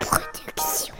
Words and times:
Production. 0.00 0.94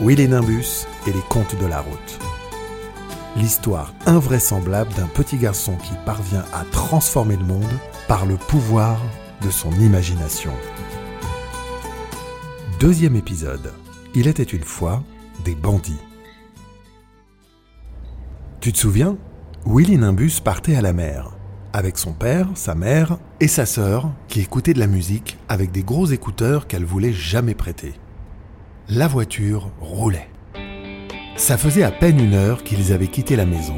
Willy 0.00 0.28
Nimbus 0.28 0.86
et 1.06 1.12
les 1.12 1.20
contes 1.28 1.56
de 1.60 1.66
la 1.66 1.80
route? 1.80 2.18
L'histoire 3.36 3.92
invraisemblable 4.06 4.92
d'un 4.94 5.08
petit 5.08 5.38
garçon 5.38 5.76
qui 5.76 5.94
parvient 6.06 6.44
à 6.52 6.64
transformer 6.70 7.36
le 7.36 7.44
monde 7.44 7.64
par 8.06 8.24
le 8.24 8.36
pouvoir 8.36 9.00
de 9.40 9.50
son 9.50 9.72
imagination. 9.72 10.52
Deuxième 12.78 13.16
épisode. 13.16 13.72
Il 14.14 14.28
était 14.28 14.42
une 14.42 14.64
fois 14.64 15.02
des 15.44 15.56
bandits. 15.56 15.98
Tu 18.60 18.72
te 18.72 18.78
souviens? 18.78 19.16
Willy 19.64 19.96
Nimbus 19.96 20.40
partait 20.42 20.74
à 20.74 20.82
la 20.82 20.92
mer, 20.92 21.30
avec 21.72 21.96
son 21.96 22.12
père, 22.12 22.48
sa 22.54 22.74
mère 22.74 23.18
et 23.38 23.46
sa 23.46 23.64
sœur, 23.64 24.10
qui 24.26 24.40
écoutaient 24.40 24.74
de 24.74 24.80
la 24.80 24.88
musique 24.88 25.38
avec 25.48 25.70
des 25.70 25.84
gros 25.84 26.06
écouteurs 26.06 26.66
qu'elle 26.66 26.84
voulait 26.84 27.12
jamais 27.12 27.54
prêter. 27.54 27.94
La 28.88 29.06
voiture 29.06 29.70
roulait. 29.80 30.28
Ça 31.36 31.56
faisait 31.56 31.84
à 31.84 31.92
peine 31.92 32.18
une 32.18 32.34
heure 32.34 32.64
qu'ils 32.64 32.92
avaient 32.92 33.06
quitté 33.06 33.36
la 33.36 33.46
maison, 33.46 33.76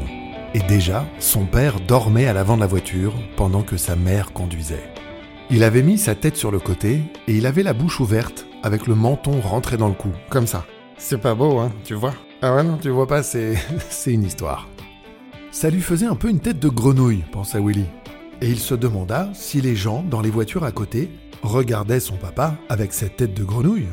et 0.55 0.59
déjà 0.59 1.05
son 1.19 1.45
père 1.45 1.79
dormait 1.79 2.25
à 2.25 2.33
l'avant 2.33 2.55
de 2.55 2.61
la 2.61 2.67
voiture 2.67 3.13
pendant 3.37 3.61
que 3.61 3.77
sa 3.77 3.95
mère 3.95 4.33
conduisait. 4.33 4.89
Il 5.51 5.63
avait 5.63 5.83
mis 5.83 5.99
sa 5.99 6.15
tête 6.15 6.35
sur 6.35 6.49
le 6.49 6.59
côté 6.59 7.01
et 7.27 7.35
il 7.35 7.45
avait 7.45 7.61
la 7.61 7.73
bouche 7.73 7.99
ouverte 7.99 8.47
avec 8.63 8.87
le 8.87 8.95
menton 8.95 9.39
rentré 9.39 9.77
dans 9.77 9.87
le 9.87 9.93
cou, 9.93 10.09
comme 10.29 10.47
ça. 10.47 10.65
C'est 10.97 11.21
pas 11.21 11.35
beau, 11.35 11.59
hein, 11.59 11.71
tu 11.83 11.93
vois 11.93 12.15
Ah 12.41 12.55
ouais, 12.55 12.63
non, 12.63 12.77
tu 12.77 12.89
vois 12.89 13.05
pas, 13.05 13.21
c'est, 13.21 13.53
c'est 13.89 14.13
une 14.13 14.23
histoire. 14.23 14.67
Ça 15.55 15.69
lui 15.69 15.79
faisait 15.79 16.05
un 16.05 16.17
peu 16.17 16.29
une 16.29 16.41
tête 16.41 16.59
de 16.59 16.67
grenouille, 16.67 17.23
pensa 17.31 17.61
Willy. 17.61 17.85
Et 18.41 18.49
il 18.49 18.59
se 18.59 18.75
demanda 18.75 19.29
si 19.33 19.61
les 19.61 19.73
gens 19.73 20.03
dans 20.03 20.19
les 20.19 20.29
voitures 20.29 20.65
à 20.65 20.73
côté 20.73 21.09
regardaient 21.43 22.01
son 22.01 22.17
papa 22.17 22.57
avec 22.67 22.91
cette 22.91 23.15
tête 23.15 23.33
de 23.33 23.45
grenouille. 23.45 23.87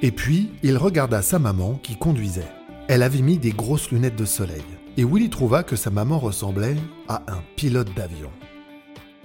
Et 0.00 0.12
puis, 0.12 0.52
il 0.62 0.76
regarda 0.76 1.20
sa 1.20 1.40
maman 1.40 1.80
qui 1.82 1.96
conduisait. 1.96 2.46
Elle 2.86 3.02
avait 3.02 3.20
mis 3.20 3.36
des 3.36 3.50
grosses 3.50 3.90
lunettes 3.90 4.14
de 4.14 4.24
soleil. 4.24 4.62
Et 4.96 5.02
Willy 5.04 5.28
trouva 5.28 5.64
que 5.64 5.74
sa 5.74 5.90
maman 5.90 6.20
ressemblait 6.20 6.76
à 7.08 7.24
un 7.26 7.42
pilote 7.56 7.92
d'avion. 7.96 8.30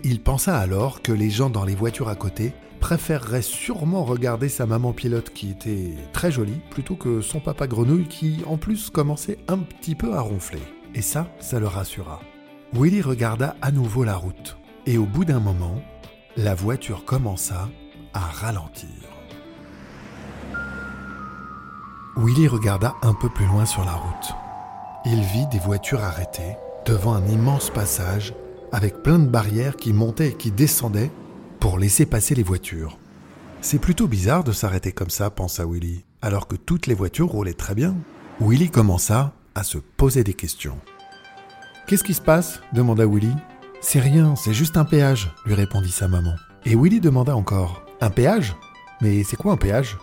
Il 0.03 0.19
pensa 0.19 0.57
alors 0.57 1.03
que 1.03 1.11
les 1.11 1.29
gens 1.29 1.51
dans 1.51 1.63
les 1.63 1.75
voitures 1.75 2.09
à 2.09 2.15
côté 2.15 2.53
préféreraient 2.79 3.43
sûrement 3.43 4.03
regarder 4.03 4.49
sa 4.49 4.65
maman 4.65 4.93
pilote 4.93 5.29
qui 5.29 5.51
était 5.51 5.93
très 6.11 6.31
jolie 6.31 6.59
plutôt 6.71 6.95
que 6.95 7.21
son 7.21 7.39
papa 7.39 7.67
grenouille 7.67 8.07
qui 8.07 8.39
en 8.47 8.57
plus 8.57 8.89
commençait 8.89 9.37
un 9.47 9.59
petit 9.59 9.93
peu 9.93 10.15
à 10.15 10.21
ronfler. 10.21 10.63
Et 10.95 11.01
ça, 11.01 11.27
ça 11.39 11.59
le 11.59 11.67
rassura. 11.67 12.19
Willy 12.73 13.01
regarda 13.01 13.55
à 13.61 13.71
nouveau 13.71 14.03
la 14.03 14.15
route. 14.15 14.57
Et 14.85 14.97
au 14.97 15.05
bout 15.05 15.25
d'un 15.25 15.39
moment, 15.39 15.81
la 16.37 16.55
voiture 16.55 17.05
commença 17.05 17.69
à 18.13 18.19
ralentir. 18.19 18.89
Willy 22.15 22.47
regarda 22.47 22.95
un 23.01 23.13
peu 23.13 23.29
plus 23.29 23.45
loin 23.45 23.65
sur 23.65 23.83
la 23.85 23.93
route. 23.93 24.33
Il 25.05 25.21
vit 25.21 25.47
des 25.47 25.59
voitures 25.59 26.03
arrêtées 26.03 26.57
devant 26.85 27.13
un 27.13 27.25
immense 27.27 27.69
passage 27.69 28.33
avec 28.71 29.01
plein 29.03 29.19
de 29.19 29.27
barrières 29.27 29.75
qui 29.75 29.93
montaient 29.93 30.29
et 30.29 30.33
qui 30.33 30.51
descendaient 30.51 31.11
pour 31.59 31.79
laisser 31.79 32.05
passer 32.05 32.35
les 32.35 32.43
voitures. 32.43 32.97
C'est 33.61 33.79
plutôt 33.79 34.07
bizarre 34.07 34.43
de 34.43 34.51
s'arrêter 34.51 34.91
comme 34.91 35.09
ça, 35.09 35.29
pensa 35.29 35.65
Willy, 35.65 36.05
alors 36.21 36.47
que 36.47 36.55
toutes 36.55 36.87
les 36.87 36.93
voitures 36.93 37.29
roulaient 37.29 37.53
très 37.53 37.75
bien. 37.75 37.95
Willy 38.41 38.69
commença 38.69 39.33
à 39.55 39.63
se 39.63 39.77
poser 39.77 40.23
des 40.23 40.33
questions. 40.33 40.77
Qu'est-ce 41.87 42.03
qui 42.03 42.13
se 42.13 42.21
passe 42.21 42.61
demanda 42.73 43.05
Willy. 43.05 43.33
C'est 43.81 43.99
rien, 43.99 44.35
c'est 44.35 44.53
juste 44.53 44.77
un 44.77 44.85
péage, 44.85 45.31
lui 45.45 45.53
répondit 45.53 45.91
sa 45.91 46.07
maman. 46.07 46.35
Et 46.65 46.75
Willy 46.75 47.01
demanda 47.01 47.35
encore 47.35 47.83
Un 47.99 48.09
péage? 48.09 48.55
Mais 49.01 49.23
c'est 49.23 49.35
quoi 49.35 49.53
un 49.53 49.57
péage? 49.57 49.97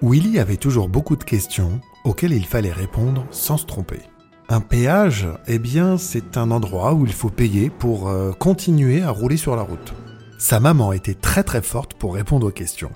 Willy 0.00 0.38
avait 0.38 0.56
toujours 0.56 0.88
beaucoup 0.88 1.16
de 1.16 1.24
questions 1.24 1.80
auxquelles 2.04 2.32
il 2.32 2.46
fallait 2.46 2.72
répondre 2.72 3.26
sans 3.30 3.58
se 3.58 3.66
tromper. 3.66 4.00
Un 4.48 4.60
péage, 4.60 5.28
eh 5.46 5.58
bien, 5.58 5.98
c'est 5.98 6.38
un 6.38 6.50
endroit 6.50 6.94
où 6.94 7.04
il 7.04 7.12
faut 7.12 7.28
payer 7.28 7.68
pour 7.68 8.08
euh, 8.08 8.32
continuer 8.32 9.02
à 9.02 9.10
rouler 9.10 9.36
sur 9.36 9.56
la 9.56 9.62
route. 9.62 9.92
Sa 10.38 10.60
maman 10.60 10.92
était 10.92 11.14
très 11.14 11.42
très 11.42 11.60
forte 11.60 11.94
pour 11.94 12.14
répondre 12.14 12.46
aux 12.46 12.52
questions. 12.52 12.92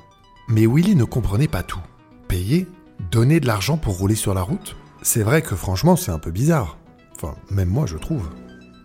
Mais 0.48 0.66
Willy 0.66 0.94
ne 0.94 1.04
comprenait 1.04 1.48
pas 1.48 1.62
tout. 1.62 1.80
Payer? 2.28 2.66
Donner 3.10 3.40
de 3.40 3.46
l'argent 3.46 3.76
pour 3.76 3.98
rouler 3.98 4.14
sur 4.14 4.32
la 4.32 4.42
route? 4.42 4.76
C'est 5.02 5.24
vrai 5.24 5.42
que 5.42 5.56
franchement, 5.56 5.96
c'est 5.96 6.12
un 6.12 6.20
peu 6.20 6.30
bizarre. 6.30 6.78
Enfin, 7.16 7.34
même 7.50 7.68
moi, 7.68 7.86
je 7.86 7.96
trouve. 7.96 8.28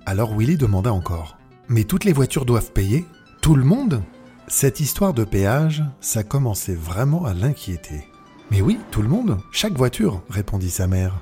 Alors 0.06 0.36
Willy 0.36 0.58
demanda 0.58 0.92
encore. 0.92 1.38
Mais 1.70 1.84
toutes 1.84 2.06
les 2.06 2.14
voitures 2.14 2.46
doivent 2.46 2.72
payer? 2.72 3.06
Tout 3.42 3.56
le 3.56 3.64
monde? 3.64 4.02
Cette 4.48 4.80
histoire 4.80 5.14
de 5.14 5.24
péage, 5.24 5.84
ça 6.02 6.24
commençait 6.24 6.76
vraiment 6.76 7.26
à 7.26 7.34
l'inquiéter. 7.34 8.08
Mais 8.50 8.62
oui, 8.62 8.80
tout 8.92 9.02
le 9.02 9.10
monde, 9.10 9.38
chaque 9.52 9.78
voiture, 9.78 10.24
répondit 10.30 10.72
sa 10.72 10.88
mère. 10.88 11.22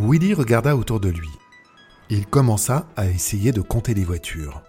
Willy 0.00 0.34
regarda 0.34 0.76
autour 0.76 0.98
de 0.98 1.10
lui. 1.10 1.28
Il 2.10 2.26
commença 2.26 2.86
à 2.96 3.06
essayer 3.06 3.52
de 3.52 3.60
compter 3.60 3.94
les 3.94 4.04
voitures. 4.04 4.62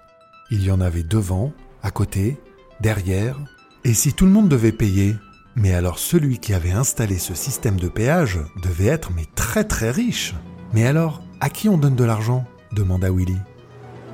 Il 0.51 0.63
y 0.63 0.71
en 0.71 0.81
avait 0.81 1.03
devant, 1.03 1.53
à 1.81 1.89
côté, 1.89 2.37
derrière. 2.81 3.39
Et 3.85 3.93
si 3.93 4.13
tout 4.13 4.25
le 4.25 4.31
monde 4.31 4.49
devait 4.49 4.73
payer, 4.73 5.15
mais 5.55 5.73
alors 5.73 5.99
celui 5.99 6.39
qui 6.39 6.53
avait 6.53 6.71
installé 6.71 7.17
ce 7.17 7.33
système 7.33 7.79
de 7.79 7.87
péage 7.87 8.39
devait 8.61 8.85
être 8.85 9.11
mais 9.11 9.25
très 9.35 9.63
très 9.63 9.91
riche. 9.91 10.35
Mais 10.73 10.85
alors, 10.85 11.21
à 11.41 11.49
qui 11.49 11.69
on 11.69 11.77
donne 11.77 11.95
de 11.95 12.03
l'argent? 12.03 12.45
demanda 12.71 13.11
Willy. 13.11 13.37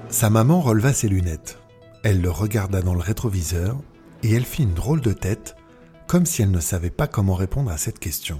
Sa 0.09 0.29
maman 0.29 0.61
releva 0.61 0.93
ses 0.93 1.09
lunettes. 1.09 1.59
Elle 2.03 2.21
le 2.21 2.31
regarda 2.31 2.81
dans 2.81 2.93
le 2.93 3.01
rétroviseur 3.01 3.77
et 4.23 4.33
elle 4.33 4.45
fit 4.45 4.63
une 4.63 4.73
drôle 4.73 5.01
de 5.01 5.11
tête, 5.11 5.55
comme 6.07 6.25
si 6.25 6.41
elle 6.41 6.51
ne 6.51 6.59
savait 6.59 6.89
pas 6.89 7.07
comment 7.07 7.33
répondre 7.33 7.71
à 7.71 7.77
cette 7.77 7.99
question. 7.99 8.39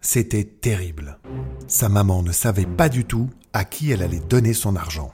C'était 0.00 0.44
terrible. 0.44 1.18
Sa 1.66 1.88
maman 1.88 2.22
ne 2.22 2.32
savait 2.32 2.66
pas 2.66 2.88
du 2.88 3.04
tout 3.04 3.28
à 3.52 3.64
qui 3.64 3.90
elle 3.90 4.02
allait 4.02 4.20
donner 4.20 4.54
son 4.54 4.76
argent. 4.76 5.12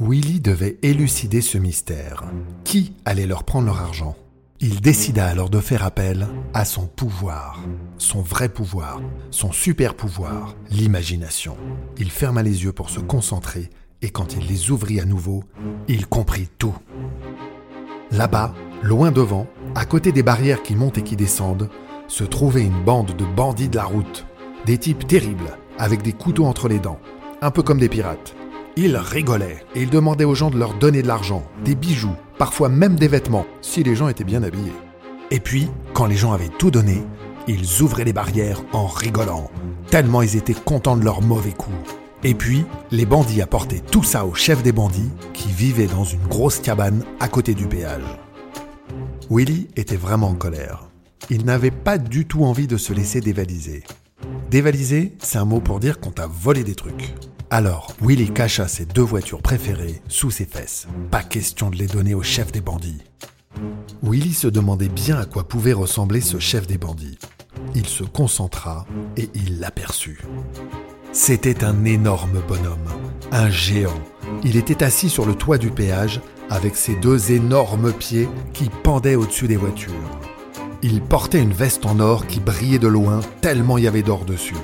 Willy 0.00 0.40
devait 0.40 0.78
élucider 0.82 1.40
ce 1.40 1.58
mystère. 1.58 2.24
Qui 2.64 2.94
allait 3.04 3.26
leur 3.26 3.44
prendre 3.44 3.66
leur 3.66 3.80
argent? 3.80 4.16
Il 4.64 4.80
décida 4.80 5.26
alors 5.26 5.50
de 5.50 5.58
faire 5.58 5.84
appel 5.84 6.28
à 6.54 6.64
son 6.64 6.86
pouvoir, 6.86 7.58
son 7.98 8.22
vrai 8.22 8.48
pouvoir, 8.48 9.00
son 9.32 9.50
super 9.50 9.94
pouvoir, 9.94 10.54
l'imagination. 10.70 11.56
Il 11.98 12.12
ferma 12.12 12.44
les 12.44 12.62
yeux 12.62 12.72
pour 12.72 12.88
se 12.88 13.00
concentrer 13.00 13.70
et 14.02 14.10
quand 14.10 14.36
il 14.36 14.46
les 14.46 14.70
ouvrit 14.70 15.00
à 15.00 15.04
nouveau, 15.04 15.42
il 15.88 16.06
comprit 16.06 16.48
tout. 16.58 16.76
Là-bas, 18.12 18.54
loin 18.84 19.10
devant, 19.10 19.48
à 19.74 19.84
côté 19.84 20.12
des 20.12 20.22
barrières 20.22 20.62
qui 20.62 20.76
montent 20.76 20.98
et 20.98 21.02
qui 21.02 21.16
descendent, 21.16 21.68
se 22.06 22.22
trouvait 22.22 22.62
une 22.62 22.84
bande 22.84 23.16
de 23.16 23.24
bandits 23.24 23.68
de 23.68 23.78
la 23.78 23.84
route. 23.84 24.26
Des 24.64 24.78
types 24.78 25.08
terribles, 25.08 25.58
avec 25.76 26.02
des 26.02 26.12
couteaux 26.12 26.46
entre 26.46 26.68
les 26.68 26.78
dents, 26.78 27.00
un 27.40 27.50
peu 27.50 27.64
comme 27.64 27.80
des 27.80 27.88
pirates. 27.88 28.36
Ils 28.76 28.96
rigolaient 28.96 29.62
et 29.74 29.82
ils 29.82 29.90
demandaient 29.90 30.24
aux 30.24 30.34
gens 30.34 30.50
de 30.50 30.58
leur 30.58 30.72
donner 30.74 31.02
de 31.02 31.06
l'argent, 31.06 31.42
des 31.62 31.74
bijoux, 31.74 32.16
parfois 32.38 32.70
même 32.70 32.96
des 32.96 33.08
vêtements, 33.08 33.44
si 33.60 33.82
les 33.82 33.94
gens 33.94 34.08
étaient 34.08 34.24
bien 34.24 34.42
habillés. 34.42 34.72
Et 35.30 35.40
puis, 35.40 35.68
quand 35.92 36.06
les 36.06 36.16
gens 36.16 36.32
avaient 36.32 36.48
tout 36.48 36.70
donné, 36.70 37.04
ils 37.46 37.82
ouvraient 37.82 38.04
les 38.04 38.14
barrières 38.14 38.62
en 38.72 38.86
rigolant, 38.86 39.50
tellement 39.90 40.22
ils 40.22 40.36
étaient 40.36 40.54
contents 40.54 40.96
de 40.96 41.04
leurs 41.04 41.20
mauvais 41.20 41.52
coups. 41.52 41.76
Et 42.24 42.34
puis, 42.34 42.64
les 42.90 43.04
bandits 43.04 43.42
apportaient 43.42 43.80
tout 43.80 44.04
ça 44.04 44.24
au 44.24 44.34
chef 44.34 44.62
des 44.62 44.72
bandits, 44.72 45.10
qui 45.34 45.50
vivait 45.50 45.86
dans 45.86 46.04
une 46.04 46.26
grosse 46.26 46.60
cabane 46.60 47.04
à 47.20 47.28
côté 47.28 47.52
du 47.52 47.66
péage. 47.66 48.00
Willy 49.28 49.68
était 49.76 49.96
vraiment 49.96 50.28
en 50.28 50.34
colère. 50.34 50.88
Il 51.28 51.44
n'avait 51.44 51.70
pas 51.70 51.98
du 51.98 52.26
tout 52.26 52.44
envie 52.44 52.66
de 52.66 52.78
se 52.78 52.94
laisser 52.94 53.20
dévaliser. 53.20 53.82
Dévaliser, 54.50 55.12
c'est 55.18 55.38
un 55.38 55.44
mot 55.44 55.60
pour 55.60 55.78
dire 55.78 56.00
qu'on 56.00 56.10
t'a 56.10 56.26
volé 56.26 56.64
des 56.64 56.74
trucs. 56.74 57.14
Alors, 57.52 57.92
Willy 58.00 58.30
cacha 58.30 58.66
ses 58.66 58.86
deux 58.86 59.02
voitures 59.02 59.42
préférées 59.42 60.00
sous 60.08 60.30
ses 60.30 60.46
fesses. 60.46 60.86
Pas 61.10 61.22
question 61.22 61.68
de 61.68 61.76
les 61.76 61.86
donner 61.86 62.14
au 62.14 62.22
chef 62.22 62.50
des 62.50 62.62
bandits. 62.62 63.02
Willy 64.02 64.32
se 64.32 64.48
demandait 64.48 64.88
bien 64.88 65.18
à 65.18 65.26
quoi 65.26 65.46
pouvait 65.46 65.74
ressembler 65.74 66.22
ce 66.22 66.38
chef 66.38 66.66
des 66.66 66.78
bandits. 66.78 67.18
Il 67.74 67.86
se 67.86 68.04
concentra 68.04 68.86
et 69.18 69.28
il 69.34 69.60
l'aperçut. 69.60 70.22
C'était 71.12 71.62
un 71.62 71.84
énorme 71.84 72.40
bonhomme, 72.48 72.88
un 73.32 73.50
géant. 73.50 74.00
Il 74.44 74.56
était 74.56 74.82
assis 74.82 75.10
sur 75.10 75.26
le 75.26 75.34
toit 75.34 75.58
du 75.58 75.68
péage 75.68 76.22
avec 76.48 76.74
ses 76.74 76.94
deux 76.94 77.32
énormes 77.32 77.92
pieds 77.92 78.30
qui 78.54 78.70
pendaient 78.82 79.14
au-dessus 79.14 79.46
des 79.46 79.58
voitures. 79.58 79.92
Il 80.82 81.02
portait 81.02 81.42
une 81.42 81.52
veste 81.52 81.84
en 81.84 82.00
or 82.00 82.26
qui 82.26 82.40
brillait 82.40 82.78
de 82.78 82.88
loin 82.88 83.20
tellement 83.42 83.76
il 83.76 83.84
y 83.84 83.88
avait 83.88 84.02
d'or 84.02 84.24
dessus. 84.24 84.56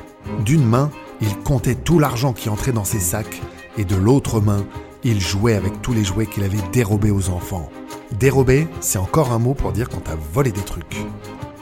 D'une 0.46 0.64
main, 0.64 0.90
il 1.20 1.36
comptait 1.38 1.74
tout 1.74 1.98
l'argent 1.98 2.32
qui 2.32 2.48
entrait 2.48 2.72
dans 2.72 2.84
ses 2.84 3.00
sacs 3.00 3.40
et 3.76 3.84
de 3.84 3.96
l'autre 3.96 4.40
main, 4.40 4.66
il 5.04 5.20
jouait 5.20 5.54
avec 5.54 5.80
tous 5.82 5.92
les 5.92 6.04
jouets 6.04 6.26
qu'il 6.26 6.44
avait 6.44 6.58
dérobés 6.72 7.10
aux 7.10 7.30
enfants. 7.30 7.70
Dérober, 8.18 8.66
c'est 8.80 8.98
encore 8.98 9.32
un 9.32 9.38
mot 9.38 9.54
pour 9.54 9.72
dire 9.72 9.88
qu'on 9.88 10.00
t'a 10.00 10.16
volé 10.32 10.50
des 10.50 10.62
trucs. 10.62 10.96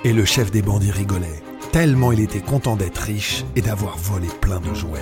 Et 0.05 0.13
le 0.13 0.25
chef 0.25 0.51
des 0.51 0.63
bandits 0.63 0.91
rigolait, 0.91 1.43
tellement 1.73 2.13
il 2.13 2.21
était 2.21 2.41
content 2.41 2.77
d'être 2.77 2.99
riche 2.99 3.45
et 3.55 3.61
d'avoir 3.61 3.99
volé 3.99 4.29
plein 4.41 4.61
de 4.61 4.73
jouets. 4.73 5.01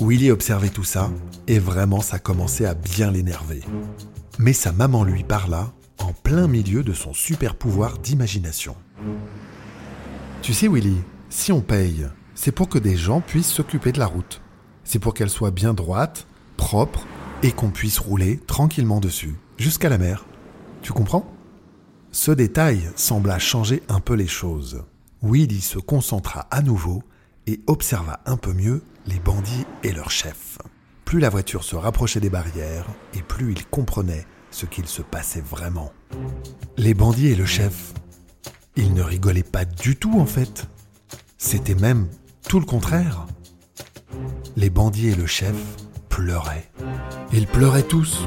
Willy 0.00 0.30
observait 0.30 0.70
tout 0.70 0.84
ça, 0.84 1.10
et 1.46 1.58
vraiment 1.58 2.00
ça 2.00 2.18
commençait 2.18 2.66
à 2.66 2.74
bien 2.74 3.10
l'énerver. 3.10 3.60
Mais 4.38 4.52
sa 4.52 4.72
maman 4.72 5.04
lui 5.04 5.24
parla 5.24 5.72
en 5.98 6.12
plein 6.12 6.48
milieu 6.48 6.82
de 6.82 6.92
son 6.92 7.14
super 7.14 7.54
pouvoir 7.54 7.98
d'imagination. 7.98 8.76
Tu 10.42 10.52
sais 10.52 10.68
Willy, 10.68 10.96
si 11.28 11.52
on 11.52 11.60
paye, 11.60 12.06
c'est 12.36 12.52
pour 12.52 12.68
que 12.68 12.78
des 12.78 12.96
gens 12.96 13.20
puissent 13.20 13.50
s'occuper 13.50 13.90
de 13.90 13.98
la 13.98 14.06
route. 14.06 14.40
C'est 14.84 15.00
pour 15.00 15.14
qu'elle 15.14 15.30
soit 15.30 15.50
bien 15.50 15.74
droite, 15.74 16.28
propre, 16.56 17.04
et 17.42 17.50
qu'on 17.50 17.70
puisse 17.70 17.98
rouler 17.98 18.38
tranquillement 18.46 19.00
dessus, 19.00 19.34
jusqu'à 19.58 19.88
la 19.88 19.98
mer. 19.98 20.24
Tu 20.82 20.92
comprends? 20.92 21.28
Ce 22.12 22.30
détail 22.30 22.88
sembla 22.94 23.38
changer 23.38 23.82
un 23.88 24.00
peu 24.00 24.14
les 24.14 24.28
choses. 24.28 24.84
Willy 25.22 25.60
se 25.60 25.78
concentra 25.78 26.46
à 26.50 26.62
nouveau 26.62 27.02
et 27.46 27.60
observa 27.66 28.20
un 28.26 28.36
peu 28.36 28.52
mieux 28.52 28.82
les 29.06 29.18
bandits 29.18 29.66
et 29.82 29.92
leur 29.92 30.10
chef. 30.10 30.58
Plus 31.04 31.20
la 31.20 31.30
voiture 31.30 31.64
se 31.64 31.76
rapprochait 31.76 32.20
des 32.20 32.30
barrières, 32.30 32.86
et 33.14 33.22
plus 33.22 33.52
il 33.52 33.66
comprenait 33.66 34.26
ce 34.50 34.66
qu'il 34.66 34.86
se 34.86 35.02
passait 35.02 35.40
vraiment. 35.40 35.92
Les 36.76 36.94
bandits 36.94 37.28
et 37.28 37.36
le 37.36 37.46
chef, 37.46 37.94
ils 38.76 38.92
ne 38.92 39.02
rigolaient 39.02 39.42
pas 39.42 39.64
du 39.64 39.96
tout 39.96 40.18
en 40.18 40.26
fait. 40.26 40.66
C'était 41.38 41.74
même 41.74 42.08
tout 42.48 42.60
le 42.60 42.66
contraire. 42.66 43.26
Les 44.56 44.70
bandits 44.70 45.08
et 45.08 45.14
le 45.14 45.26
chef 45.26 45.54
pleuraient. 46.08 46.70
Ils 47.32 47.46
pleuraient 47.46 47.82
tous. 47.82 48.26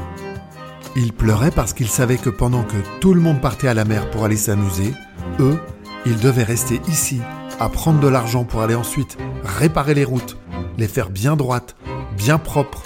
Ils 0.96 1.14
pleuraient 1.14 1.52
parce 1.52 1.74
qu'ils 1.74 1.88
savaient 1.88 2.18
que 2.18 2.30
pendant 2.30 2.64
que 2.64 2.78
tout 3.00 3.14
le 3.14 3.22
monde 3.22 3.42
partait 3.42 3.68
à 3.68 3.74
la 3.74 3.86
mer 3.86 4.10
pour 4.12 4.26
aller 4.26 4.38
s'amuser, 4.38 4.94
eux, 5.40 5.58
ils 6.06 6.20
devaient 6.20 6.44
rester 6.44 6.82
ici 6.88 7.22
à 7.60 7.70
prendre 7.70 8.00
de 8.00 8.08
l'argent 8.08 8.44
pour 8.44 8.62
aller 8.62 8.76
ensuite 8.76 9.18
réparer 9.44 9.94
les 9.94 10.06
routes, 10.06 10.38
les 10.78 10.88
faire 10.88 11.10
bien 11.10 11.36
droites, 11.36 11.76
bien 12.18 12.38
propres, 12.38 12.84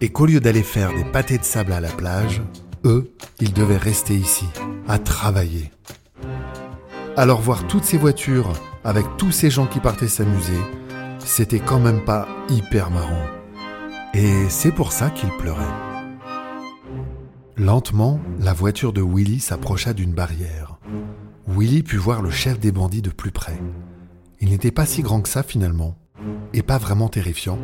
et 0.00 0.10
qu'au 0.10 0.26
lieu 0.26 0.40
d'aller 0.40 0.62
faire 0.62 0.94
des 0.94 1.04
pâtés 1.04 1.38
de 1.38 1.44
sable 1.44 1.72
à 1.72 1.80
la 1.80 1.88
plage, 1.88 2.42
eux, 2.84 3.12
ils 3.40 3.52
devaient 3.52 3.76
rester 3.76 4.14
ici, 4.14 4.46
à 4.88 4.98
travailler. 4.98 5.70
Alors 7.16 7.40
voir 7.40 7.66
toutes 7.66 7.84
ces 7.84 7.96
voitures 7.96 8.52
avec 8.86 9.04
tous 9.18 9.32
ces 9.32 9.50
gens 9.50 9.66
qui 9.66 9.80
partaient 9.80 10.06
s'amuser, 10.06 10.60
c'était 11.18 11.58
quand 11.58 11.80
même 11.80 12.04
pas 12.04 12.28
hyper 12.48 12.92
marrant. 12.92 13.26
Et 14.14 14.48
c'est 14.48 14.70
pour 14.70 14.92
ça 14.92 15.10
qu'il 15.10 15.28
pleurait. 15.30 15.64
Lentement, 17.56 18.20
la 18.38 18.52
voiture 18.52 18.92
de 18.92 19.02
Willy 19.02 19.40
s'approcha 19.40 19.92
d'une 19.92 20.12
barrière. 20.12 20.78
Willy 21.48 21.82
put 21.82 21.96
voir 21.96 22.22
le 22.22 22.30
chef 22.30 22.60
des 22.60 22.70
bandits 22.70 23.02
de 23.02 23.10
plus 23.10 23.32
près. 23.32 23.60
Il 24.40 24.50
n'était 24.50 24.70
pas 24.70 24.86
si 24.86 25.02
grand 25.02 25.20
que 25.20 25.28
ça 25.28 25.42
finalement, 25.42 25.96
et 26.52 26.62
pas 26.62 26.78
vraiment 26.78 27.08
terrifiant. 27.08 27.58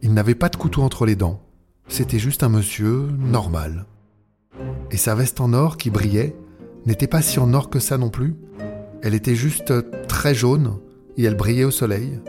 Il 0.00 0.14
n'avait 0.14 0.34
pas 0.34 0.48
de 0.48 0.56
couteau 0.56 0.82
entre 0.82 1.04
les 1.04 1.16
dents. 1.16 1.42
C'était 1.86 2.18
juste 2.18 2.42
un 2.42 2.48
monsieur 2.48 3.10
normal. 3.18 3.84
Et 4.90 4.96
sa 4.96 5.14
veste 5.14 5.38
en 5.42 5.52
or 5.52 5.76
qui 5.76 5.90
brillait 5.90 6.34
n'était 6.86 7.08
pas 7.08 7.20
si 7.20 7.38
en 7.40 7.52
or 7.52 7.68
que 7.68 7.78
ça 7.78 7.98
non 7.98 8.08
plus. 8.08 8.36
Elle 9.02 9.14
était 9.14 9.36
juste 9.36 9.72
jaune 10.34 10.78
et 11.16 11.24
elle 11.24 11.36
brillait 11.36 11.64
au 11.64 11.70
soleil. 11.70 12.20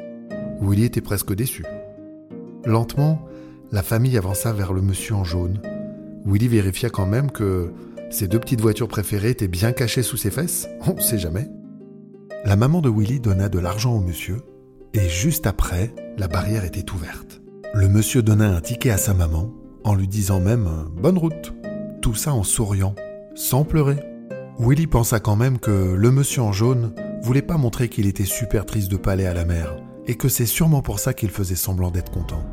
Willy 0.62 0.86
était 0.86 1.02
presque 1.02 1.34
déçu. 1.34 1.64
Lentement, 2.66 3.26
la 3.72 3.84
famille 3.84 4.18
avança 4.18 4.54
vers 4.54 4.74
le 4.74 4.82
monsieur 4.82 5.16
en 5.16 5.24
jaune. 5.24 5.62
Willy 6.26 6.48
vérifia 6.48 6.90
quand 6.90 7.06
même 7.06 7.32
que 7.32 7.72
ses 8.10 8.28
deux 8.28 8.40
petites 8.40 8.62
voitures 8.62 8.88
préférées 8.88 9.32
étaient 9.32 9.48
bien 9.48 9.72
cachées 9.72 10.04
sous 10.04 10.18
ses 10.18 10.32
fesses. 10.32 10.68
On 10.86 10.94
ne 10.94 11.02
sait 11.02 11.18
jamais. 11.20 11.48
La 12.46 12.56
maman 12.56 12.82
de 12.82 12.90
Willy 12.90 13.20
donna 13.20 13.50
de 13.50 13.60
l'argent 13.60 13.96
au 13.96 14.00
monsieur, 14.00 14.38
et 14.94 15.10
juste 15.10 15.48
après, 15.48 15.94
la 16.18 16.28
barrière 16.28 16.64
était 16.64 16.92
ouverte. 16.92 17.42
Le 17.74 17.88
monsieur 17.90 18.22
donna 18.22 18.50
un 18.50 18.62
ticket 18.62 18.92
à 18.92 18.98
sa 18.98 19.14
maman, 19.14 19.54
en 19.84 19.96
lui 19.96 20.08
disant 20.08 20.40
même 20.40 20.68
Bonne 21.02 21.18
route. 21.18 21.54
Tout 22.02 22.16
ça 22.16 22.34
en 22.34 22.44
souriant, 22.44 22.96
sans 23.36 23.64
pleurer. 23.64 23.98
Willy 24.60 24.88
pensa 24.88 25.20
quand 25.20 25.36
même 25.36 25.60
que 25.60 25.94
le 25.94 26.12
monsieur 26.12 26.42
en 26.42 26.52
jaune 26.52 26.94
voulait 27.22 27.42
pas 27.42 27.58
montrer 27.58 27.90
qu'il 27.90 28.08
était 28.08 28.25
super 28.25 28.66
triste 28.66 28.90
de 28.90 28.98
pas 28.98 29.14
aller 29.14 29.25
à 29.25 29.34
la 29.34 29.46
mer, 29.46 29.75
et 30.06 30.16
que 30.16 30.30
c'est 30.30 30.46
sûrement 30.46 30.81
pour 30.81 31.00
ça 31.00 31.14
qu'il 31.14 31.30
faisait 31.30 31.56
semblant 31.56 31.92
d'être 31.92 32.12
content. 32.12 32.44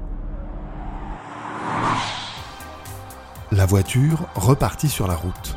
La 3.53 3.67
voiture 3.67 4.27
repartit 4.35 4.89
sur 4.89 5.07
la 5.07 5.15
route. 5.15 5.57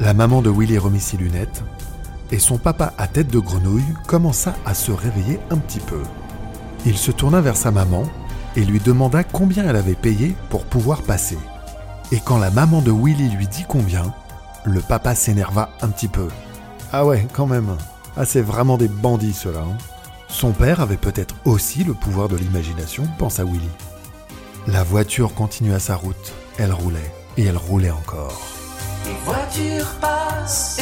La 0.00 0.12
maman 0.12 0.42
de 0.42 0.50
Willy 0.50 0.76
remit 0.78 1.00
ses 1.00 1.16
lunettes 1.16 1.62
et 2.30 2.38
son 2.38 2.58
papa 2.58 2.92
à 2.98 3.06
tête 3.08 3.28
de 3.28 3.38
grenouille 3.38 3.94
commença 4.06 4.54
à 4.66 4.74
se 4.74 4.92
réveiller 4.92 5.40
un 5.50 5.56
petit 5.56 5.80
peu. 5.80 6.02
Il 6.84 6.96
se 6.96 7.10
tourna 7.10 7.40
vers 7.40 7.56
sa 7.56 7.70
maman 7.70 8.04
et 8.56 8.64
lui 8.64 8.80
demanda 8.80 9.24
combien 9.24 9.66
elle 9.66 9.76
avait 9.76 9.94
payé 9.94 10.34
pour 10.50 10.64
pouvoir 10.64 11.02
passer. 11.02 11.38
Et 12.12 12.20
quand 12.20 12.38
la 12.38 12.50
maman 12.50 12.82
de 12.82 12.90
Willy 12.90 13.30
lui 13.30 13.46
dit 13.46 13.64
combien, 13.66 14.12
le 14.64 14.80
papa 14.80 15.14
s'énerva 15.14 15.70
un 15.80 15.88
petit 15.88 16.08
peu. 16.08 16.28
Ah 16.92 17.04
ouais, 17.06 17.26
quand 17.32 17.46
même. 17.46 17.76
Ah, 18.20 18.24
c'est 18.24 18.42
vraiment 18.42 18.76
des 18.76 18.88
bandits 18.88 19.32
ceux-là. 19.32 19.60
Hein. 19.60 19.78
Son 20.26 20.50
père 20.50 20.80
avait 20.80 20.96
peut-être 20.96 21.36
aussi 21.44 21.84
le 21.84 21.94
pouvoir 21.94 22.28
de 22.28 22.36
l'imagination, 22.36 23.04
pensa 23.16 23.44
Willy. 23.44 23.68
La 24.66 24.82
voiture 24.82 25.34
continua 25.34 25.78
sa 25.78 25.94
route. 25.94 26.32
Elle 26.58 26.72
roulait 26.72 27.12
et 27.36 27.44
elle 27.44 27.56
roulait 27.56 27.92
encore. 27.92 28.42
Les 29.06 29.14
voitures 29.24 29.94
passent 30.00 30.80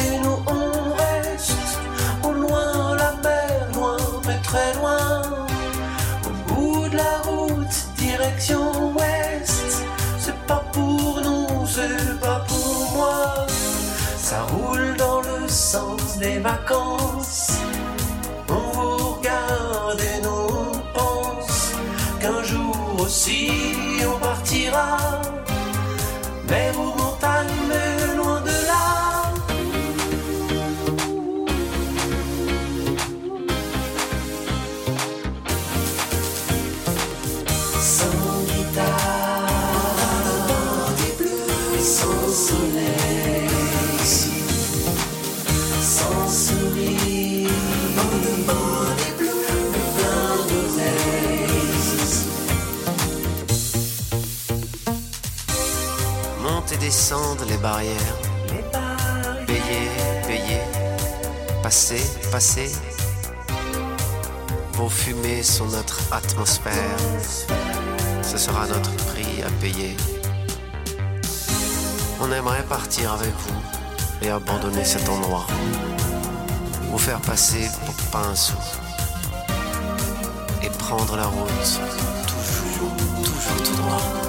vacances. 16.35 17.51
On 18.49 18.71
vous 18.71 19.13
regarde 19.15 20.01
et 20.01 20.21
nous 20.21 20.79
pense 20.93 21.73
qu'un 22.19 22.43
jour 22.43 22.75
aussi 22.99 23.76
descendre 56.79 57.45
les 57.45 57.57
barrières, 57.57 58.15
payer, 59.45 59.89
payer, 60.27 60.61
passer, 61.63 62.01
passer. 62.31 62.71
Vos 64.73 64.89
fumées 64.89 65.43
sont 65.43 65.67
notre 65.67 65.99
atmosphère, 66.11 66.97
ce 68.21 68.37
sera 68.37 68.67
notre 68.67 68.91
prix 69.07 69.41
à 69.43 69.49
payer. 69.61 69.95
On 72.19 72.31
aimerait 72.31 72.63
partir 72.63 73.13
avec 73.13 73.29
vous 73.29 73.61
et 74.21 74.29
abandonner 74.29 74.85
cet 74.85 75.07
endroit. 75.09 75.45
Vous 76.91 76.97
faire 76.97 77.21
passer 77.21 77.69
pour 77.85 77.95
pas 78.11 78.27
un 78.27 78.35
sou. 78.35 78.57
Et 80.63 80.69
prendre 80.69 81.15
la 81.15 81.25
route, 81.25 81.79
toujours, 82.27 82.95
toujours 83.23 83.63
tout 83.63 83.75
droit. 83.75 84.26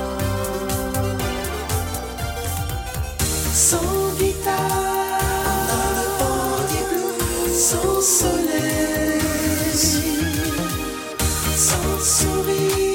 Sans 3.59 4.15
guitare, 4.21 5.19
sans 7.53 8.01
soleil, 8.01 9.21
sans 11.57 11.99
sourire, 12.01 12.88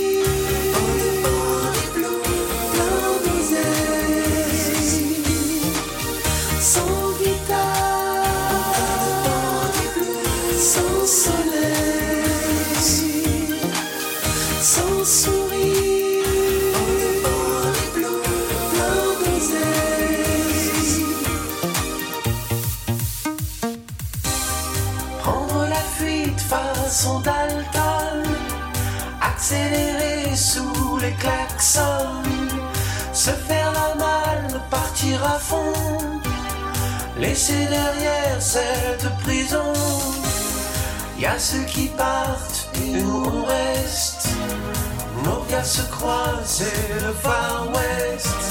façon 26.94 27.22
Dalton, 27.22 28.22
accélérer 29.20 30.36
sous 30.36 30.98
les 31.02 31.14
klaxons, 31.14 32.22
se 33.12 33.32
faire 33.32 33.72
la 33.72 33.96
malle, 33.96 34.62
partir 34.70 35.26
à 35.26 35.40
fond, 35.40 35.74
laisser 37.18 37.66
derrière 37.66 38.40
cette 38.40 39.10
prison. 39.24 39.74
Y 41.18 41.26
a 41.26 41.40
ceux 41.40 41.64
qui 41.64 41.88
partent 41.88 42.70
et 42.76 43.02
nous 43.02 43.24
on 43.26 43.44
reste. 43.46 44.28
Nos 45.24 45.40
regards 45.40 45.66
se 45.66 45.82
croisent, 45.90 46.46
c'est 46.46 46.94
le 47.02 47.12
Far 47.12 47.70
West. 47.74 48.42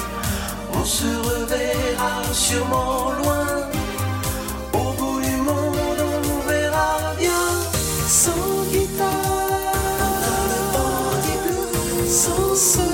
On 0.75 0.85
se 0.85 1.07
reverra 1.31 2.25
sûrement 2.33 3.13
loin. 3.23 3.42
Bleu, 12.31 12.55
sans 12.55 12.92